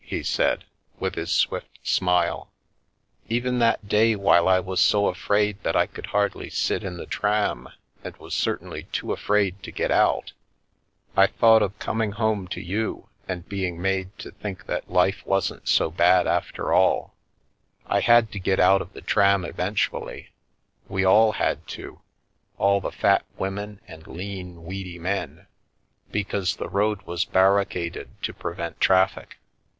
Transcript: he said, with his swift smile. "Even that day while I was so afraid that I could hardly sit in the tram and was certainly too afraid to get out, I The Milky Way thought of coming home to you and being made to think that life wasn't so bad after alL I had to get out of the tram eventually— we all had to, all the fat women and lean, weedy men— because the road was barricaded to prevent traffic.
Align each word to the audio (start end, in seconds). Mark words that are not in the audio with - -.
he 0.03 0.23
said, 0.23 0.63
with 0.99 1.13
his 1.13 1.29
swift 1.31 1.77
smile. 1.83 2.49
"Even 3.29 3.59
that 3.59 3.87
day 3.87 4.15
while 4.15 4.47
I 4.47 4.59
was 4.59 4.79
so 4.79 5.05
afraid 5.09 5.61
that 5.61 5.75
I 5.75 5.85
could 5.85 6.07
hardly 6.07 6.49
sit 6.49 6.83
in 6.83 6.97
the 6.97 7.05
tram 7.05 7.69
and 8.03 8.17
was 8.17 8.33
certainly 8.33 8.85
too 8.85 9.13
afraid 9.13 9.61
to 9.61 9.71
get 9.71 9.91
out, 9.91 10.33
I 11.15 11.27
The 11.27 11.33
Milky 11.33 11.33
Way 11.33 11.37
thought 11.39 11.61
of 11.61 11.77
coming 11.77 12.11
home 12.13 12.47
to 12.47 12.59
you 12.61 13.09
and 13.27 13.47
being 13.47 13.79
made 13.79 14.17
to 14.17 14.31
think 14.31 14.65
that 14.65 14.89
life 14.89 15.21
wasn't 15.23 15.67
so 15.67 15.91
bad 15.91 16.25
after 16.25 16.73
alL 16.73 17.13
I 17.85 17.99
had 17.99 18.31
to 18.31 18.39
get 18.39 18.59
out 18.59 18.81
of 18.81 18.93
the 18.93 19.01
tram 19.01 19.45
eventually— 19.45 20.31
we 20.89 21.05
all 21.05 21.33
had 21.33 21.67
to, 21.77 22.01
all 22.57 22.81
the 22.81 22.89
fat 22.91 23.23
women 23.37 23.79
and 23.87 24.07
lean, 24.07 24.65
weedy 24.65 24.97
men— 24.97 25.45
because 26.11 26.55
the 26.55 26.69
road 26.69 27.03
was 27.03 27.23
barricaded 27.23 28.19
to 28.23 28.33
prevent 28.33 28.79
traffic. 28.81 29.37